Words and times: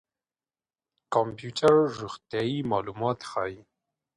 کمپيوټر 1.13 1.75
روغتيايي 1.99 2.57
معلومات 2.71 3.19
ښيي. 3.29 3.59